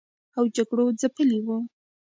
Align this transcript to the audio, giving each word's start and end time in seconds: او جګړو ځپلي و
او 0.37 0.43
جګړو 0.55 0.85
ځپلي 0.99 1.39
و 1.45 1.47